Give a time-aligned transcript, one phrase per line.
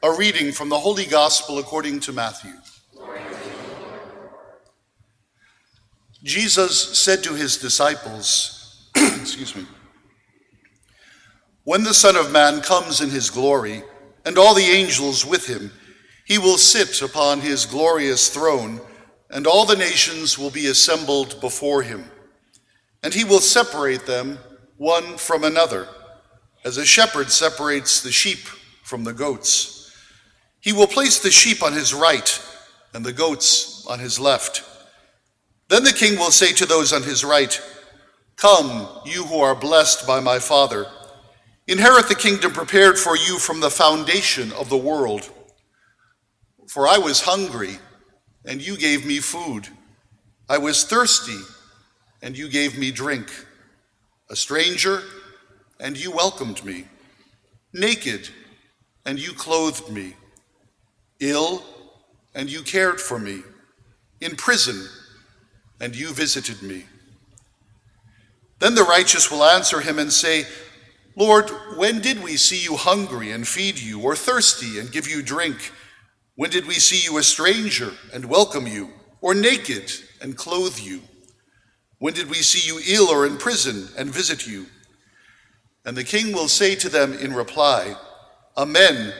[0.00, 2.52] A reading from the Holy Gospel according to Matthew.
[6.22, 9.66] Jesus said to his disciples, excuse me,
[11.64, 13.82] when the Son of Man comes in his glory,
[14.24, 15.72] and all the angels with him,
[16.24, 18.80] he will sit upon his glorious throne,
[19.30, 22.04] and all the nations will be assembled before him.
[23.02, 24.38] And he will separate them
[24.76, 25.88] one from another,
[26.64, 28.46] as a shepherd separates the sheep
[28.84, 29.77] from the goats.
[30.68, 32.42] He will place the sheep on his right
[32.92, 34.62] and the goats on his left.
[35.68, 37.58] Then the king will say to those on his right,
[38.36, 40.86] Come, you who are blessed by my Father,
[41.66, 45.30] inherit the kingdom prepared for you from the foundation of the world.
[46.66, 47.78] For I was hungry,
[48.44, 49.68] and you gave me food.
[50.50, 51.40] I was thirsty,
[52.20, 53.30] and you gave me drink.
[54.28, 55.02] A stranger,
[55.80, 56.84] and you welcomed me.
[57.72, 58.28] Naked,
[59.06, 60.14] and you clothed me.
[61.20, 61.62] Ill,
[62.34, 63.42] and you cared for me.
[64.20, 64.88] In prison,
[65.80, 66.86] and you visited me.
[68.58, 70.44] Then the righteous will answer him and say,
[71.14, 75.22] Lord, when did we see you hungry and feed you, or thirsty and give you
[75.22, 75.72] drink?
[76.34, 78.90] When did we see you a stranger and welcome you,
[79.20, 79.90] or naked
[80.20, 81.02] and clothe you?
[81.98, 84.66] When did we see you ill or in prison and visit you?
[85.84, 87.96] And the king will say to them in reply,
[88.56, 89.12] Amen.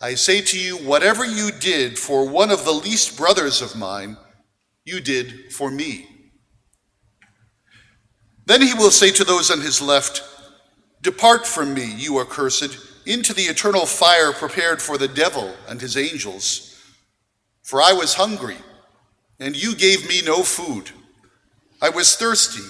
[0.00, 4.16] I say to you, whatever you did for one of the least brothers of mine,
[4.84, 6.06] you did for me.
[8.46, 10.22] Then he will say to those on his left,
[11.02, 15.96] Depart from me, you accursed, into the eternal fire prepared for the devil and his
[15.96, 16.80] angels.
[17.62, 18.56] For I was hungry,
[19.40, 20.90] and you gave me no food.
[21.82, 22.64] I was thirsty,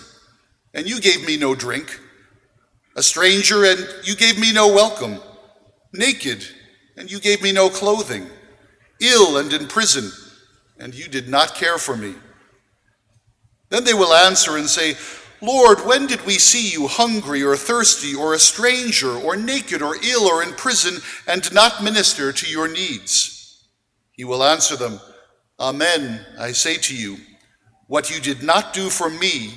[0.75, 2.01] and you gave me no drink.
[2.97, 5.21] A stranger, and you gave me no welcome.
[5.93, 6.45] Naked,
[6.99, 8.27] and you gave me no clothing.
[9.01, 10.11] Ill and in prison,
[10.79, 12.15] and you did not care for me.
[13.71, 14.97] Then they will answer and say,
[15.41, 19.95] Lord, when did we see you hungry or thirsty or a stranger or naked or
[20.03, 23.63] ill or in prison and not minister to your needs?
[24.13, 25.01] He will answer them,
[25.61, 27.19] Amen, I say to you,
[27.87, 29.53] what you did not do for me,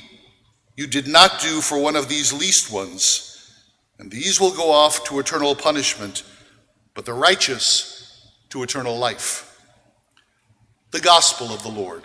[0.78, 3.52] you did not do for one of these least ones.
[3.98, 6.24] And these will go off to eternal punishment,
[6.94, 9.48] but the righteous to eternal life.
[10.92, 12.04] The Gospel of the Lord.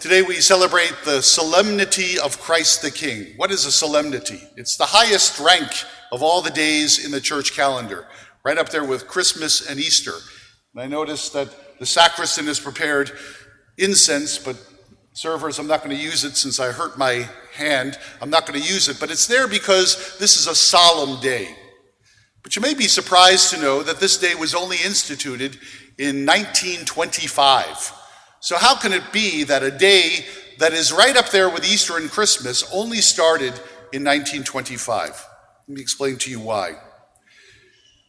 [0.00, 3.32] Today we celebrate the solemnity of Christ the King.
[3.36, 4.38] What is a solemnity?
[4.54, 5.70] It's the highest rank
[6.12, 8.06] of all the days in the church calendar,
[8.44, 10.12] right up there with Christmas and Easter.
[10.74, 13.12] And I noticed that the sacristan has prepared
[13.78, 14.58] incense, but
[15.14, 17.98] servers, I'm not going to use it since I hurt my hand.
[18.20, 21.54] I'm not going to use it, but it's there because this is a solemn day.
[22.42, 25.56] But you may be surprised to know that this day was only instituted
[25.98, 27.92] in 1925.
[28.40, 30.26] So, how can it be that a day
[30.58, 33.54] that is right up there with Easter and Christmas only started
[33.92, 35.26] in 1925?
[35.68, 36.72] Let me explain to you why.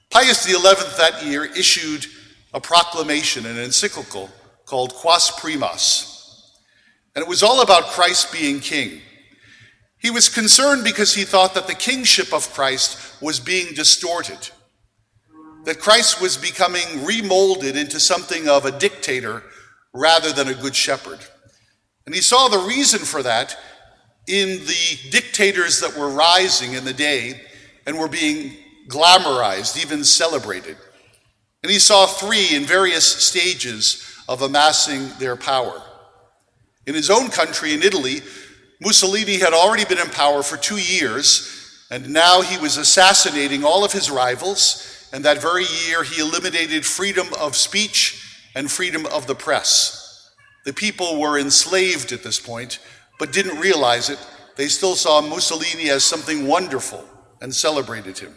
[0.09, 0.53] Pius XI
[0.97, 2.05] that year issued
[2.53, 4.29] a proclamation, an encyclical
[4.65, 6.14] called Quas Primas.
[7.15, 9.01] And it was all about Christ being king.
[9.97, 14.49] He was concerned because he thought that the kingship of Christ was being distorted,
[15.63, 19.43] that Christ was becoming remolded into something of a dictator
[19.93, 21.19] rather than a good shepherd.
[22.05, 23.57] And he saw the reason for that
[24.27, 27.41] in the dictators that were rising in the day
[27.87, 30.77] and were being glamorized, even celebrated.
[31.63, 35.81] And he saw three in various stages of amassing their power.
[36.87, 38.21] In his own country, in Italy,
[38.79, 43.83] Mussolini had already been in power for two years, and now he was assassinating all
[43.83, 45.09] of his rivals.
[45.13, 50.31] And that very year, he eliminated freedom of speech and freedom of the press.
[50.65, 52.79] The people were enslaved at this point,
[53.19, 54.19] but didn't realize it.
[54.55, 57.03] They still saw Mussolini as something wonderful
[57.41, 58.33] and celebrated him.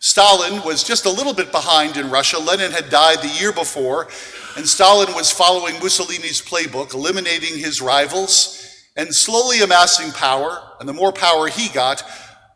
[0.00, 2.38] Stalin was just a little bit behind in Russia.
[2.38, 4.08] Lenin had died the year before,
[4.56, 8.66] and Stalin was following Mussolini's playbook, eliminating his rivals
[8.96, 10.58] and slowly amassing power.
[10.80, 12.02] And the more power he got,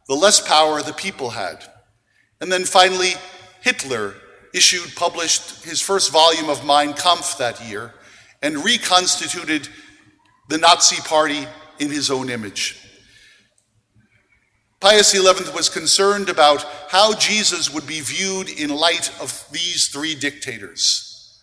[0.09, 1.63] the less power the people had.
[2.41, 3.13] And then finally,
[3.61, 4.15] Hitler
[4.55, 7.93] issued, published his first volume of Mein Kampf that year,
[8.41, 9.69] and reconstituted
[10.49, 11.47] the Nazi Party
[11.79, 12.84] in his own image.
[14.85, 15.23] Pius XI
[15.55, 21.41] was concerned about how Jesus would be viewed in light of these three dictators.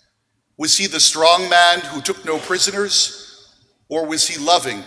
[0.57, 3.51] Was he the strong man who took no prisoners,
[3.89, 4.83] or was he loving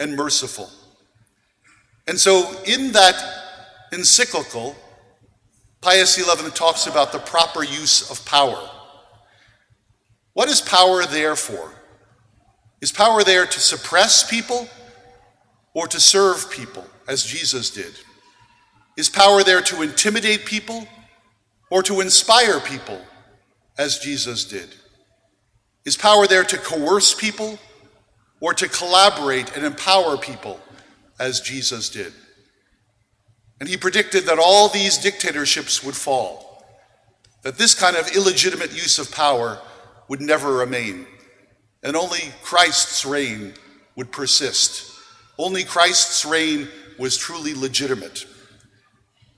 [0.00, 0.70] and merciful.
[2.06, 3.22] And so, in that
[3.92, 4.74] encyclical,
[5.82, 8.66] Pius XI talks about the proper use of power.
[10.32, 11.70] What is power there for?
[12.80, 14.70] Is power there to suppress people
[15.74, 17.92] or to serve people, as Jesus did?
[18.96, 20.86] Is power there to intimidate people
[21.70, 23.00] or to inspire people,
[23.76, 24.68] as Jesus did?
[25.84, 27.58] Is power there to coerce people
[28.40, 30.60] or to collaborate and empower people,
[31.18, 32.12] as Jesus did?
[33.60, 36.64] And he predicted that all these dictatorships would fall,
[37.42, 39.58] that this kind of illegitimate use of power
[40.08, 41.06] would never remain,
[41.82, 43.54] and only Christ's reign
[43.96, 44.92] would persist.
[45.38, 46.68] Only Christ's reign
[46.98, 48.26] was truly legitimate.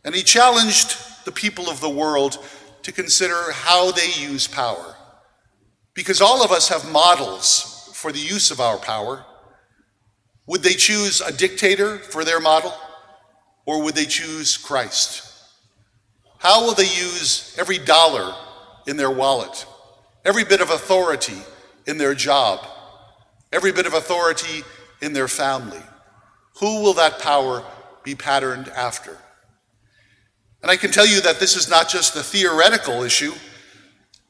[0.05, 2.39] And he challenged the people of the world
[2.83, 4.95] to consider how they use power.
[5.95, 9.25] Because all of us have models for the use of our power.
[10.47, 12.73] Would they choose a dictator for their model,
[13.65, 15.33] or would they choose Christ?
[16.39, 18.35] How will they use every dollar
[18.87, 19.67] in their wallet,
[20.25, 21.39] every bit of authority
[21.87, 22.65] in their job,
[23.53, 24.63] every bit of authority
[25.01, 25.83] in their family?
[26.61, 27.65] Who will that power
[28.03, 29.19] be patterned after?
[30.63, 33.33] And I can tell you that this is not just a theoretical issue,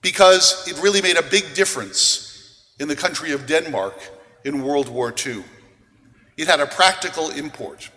[0.02, 3.94] because it really made a big difference in the country of Denmark
[4.44, 5.42] in World War II.
[6.36, 7.90] It had a practical import.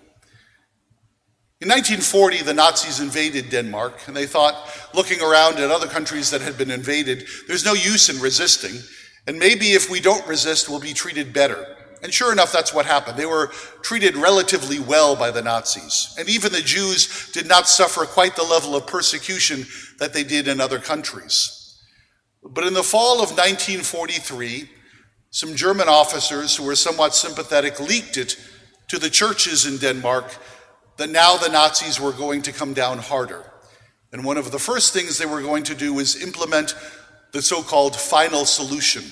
[1.62, 4.56] In 1940, the Nazis invaded Denmark, and they thought,
[4.94, 8.80] looking around at other countries that had been invaded, there's no use in resisting,
[9.28, 11.76] and maybe if we don't resist, we'll be treated better.
[12.02, 13.18] And sure enough, that's what happened.
[13.18, 13.48] They were
[13.82, 16.16] treated relatively well by the Nazis.
[16.18, 19.66] And even the Jews did not suffer quite the level of persecution
[20.00, 21.78] that they did in other countries.
[22.42, 24.70] But in the fall of 1943,
[25.32, 28.38] some German officers who were somewhat sympathetic leaked it
[28.88, 30.36] to the churches in Denmark
[30.98, 33.44] that now the Nazis were going to come down harder.
[34.12, 36.76] And one of the first things they were going to do was implement
[37.32, 39.04] the so called final solution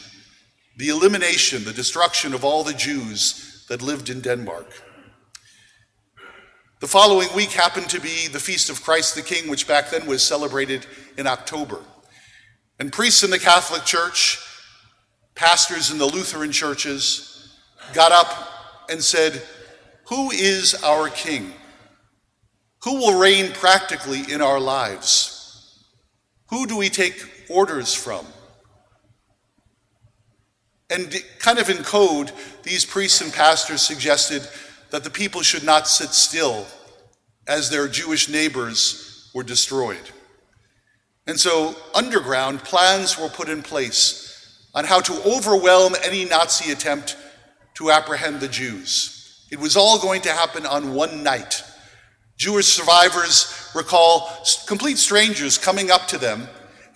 [0.77, 4.71] the elimination, the destruction of all the Jews that lived in Denmark.
[6.79, 10.05] The following week happened to be the Feast of Christ the King, which back then
[10.05, 10.85] was celebrated
[11.17, 11.79] in October.
[12.79, 14.37] And priests in the Catholic Church,
[15.33, 17.57] pastors in the Lutheran churches,
[17.93, 19.41] got up and said,
[20.09, 21.53] Who is our King?
[22.83, 25.83] Who will reign practically in our lives?
[26.49, 28.27] Who do we take orders from?
[30.89, 32.31] And kind of in code,
[32.63, 34.47] these priests and pastors suggested
[34.89, 36.65] that the people should not sit still
[37.47, 40.11] as their Jewish neighbors were destroyed.
[41.25, 47.17] And so, underground, plans were put in place on how to overwhelm any Nazi attempt
[47.75, 49.45] to apprehend the Jews.
[49.51, 51.63] It was all going to happen on one night.
[52.37, 54.31] Jewish survivors recall
[54.67, 56.47] complete strangers coming up to them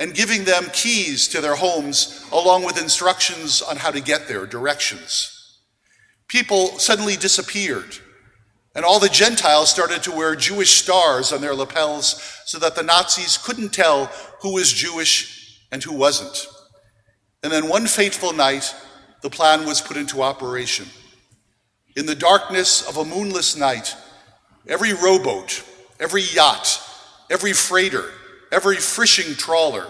[0.01, 4.47] and giving them keys to their homes along with instructions on how to get there,
[4.47, 5.59] directions.
[6.27, 7.99] People suddenly disappeared,
[8.73, 12.81] and all the Gentiles started to wear Jewish stars on their lapels so that the
[12.81, 14.05] Nazis couldn't tell
[14.41, 16.47] who was Jewish and who wasn't.
[17.43, 18.73] And then one fateful night,
[19.21, 20.87] the plan was put into operation.
[21.95, 23.95] In the darkness of a moonless night,
[24.67, 25.63] every rowboat,
[25.99, 26.81] every yacht,
[27.29, 28.11] every freighter,
[28.51, 29.87] every fishing trawler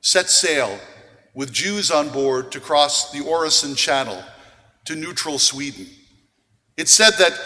[0.00, 0.78] set sail
[1.34, 4.22] with Jews on board to cross the Øresund Channel
[4.84, 5.86] to neutral Sweden.
[6.76, 7.38] It said that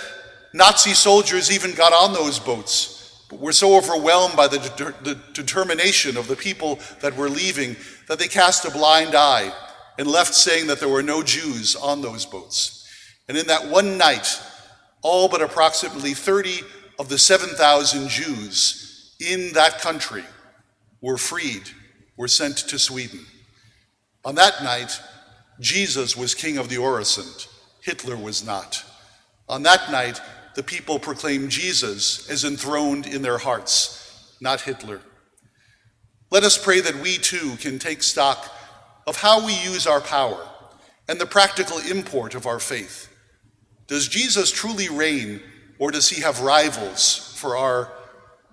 [0.54, 5.18] Nazi soldiers even got on those boats, but were so overwhelmed by the, de- the
[5.32, 7.76] determination of the people that were leaving
[8.08, 9.52] that they cast a blind eye
[9.98, 12.86] and left saying that there were no Jews on those boats.
[13.28, 14.40] And in that one night,
[15.00, 16.60] all but approximately 30
[16.98, 20.24] of the 7,000 Jews in that country
[21.02, 21.68] were freed,
[22.16, 23.20] were sent to Sweden.
[24.24, 24.98] On that night,
[25.60, 27.48] Jesus was king of the Øresund.
[27.82, 28.84] Hitler was not.
[29.48, 30.20] On that night,
[30.54, 35.00] the people proclaimed Jesus as enthroned in their hearts, not Hitler.
[36.30, 38.50] Let us pray that we too can take stock
[39.06, 40.48] of how we use our power
[41.08, 43.08] and the practical import of our faith.
[43.88, 45.42] Does Jesus truly reign,
[45.78, 47.92] or does he have rivals for our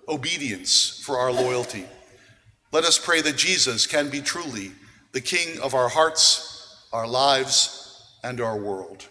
[0.08, 1.86] obedience, for our loyalty?
[2.72, 4.72] Let us pray that Jesus can be truly
[5.12, 9.08] the King of our hearts, our lives, and our world.